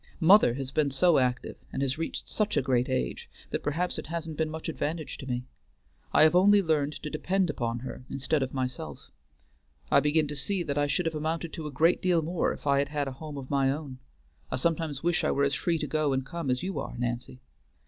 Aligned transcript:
Mother 0.19 0.55
has 0.55 0.71
been 0.71 0.89
so 0.89 1.19
active, 1.19 1.57
and 1.71 1.83
has 1.83 1.99
reached 1.99 2.27
such 2.27 2.57
a 2.57 2.61
great 2.63 2.89
age, 2.89 3.29
that 3.51 3.61
perhaps 3.61 3.99
it 3.99 4.07
hasn't 4.07 4.35
been 4.35 4.49
much 4.49 4.67
advantage 4.67 5.15
to 5.19 5.27
me. 5.27 5.45
I 6.11 6.23
have 6.23 6.33
only 6.35 6.59
learned 6.63 6.93
to 7.03 7.09
depend 7.11 7.51
upon 7.51 7.81
her 7.81 8.03
instead 8.09 8.41
of 8.41 8.51
myself. 8.51 9.11
I 9.91 9.99
begin 9.99 10.27
to 10.29 10.35
see 10.35 10.63
that 10.63 10.75
I 10.75 10.87
should 10.87 11.05
have 11.05 11.13
amounted 11.13 11.53
to 11.53 11.67
a 11.67 11.71
great 11.71 12.01
deal 12.01 12.23
more 12.23 12.51
if 12.51 12.65
I 12.65 12.79
had 12.79 12.89
had 12.89 13.07
a 13.07 13.11
home 13.21 13.37
of 13.37 13.51
my 13.51 13.71
own. 13.71 13.99
I 14.49 14.55
sometimes 14.55 15.03
wish 15.03 15.21
that 15.21 15.27
I 15.27 15.31
were 15.33 15.43
as 15.43 15.53
free 15.53 15.77
to 15.77 15.85
go 15.85 16.13
and 16.13 16.25
come 16.25 16.49
as 16.49 16.63
you 16.63 16.79
are, 16.79 16.97
Nancy." 16.97 17.39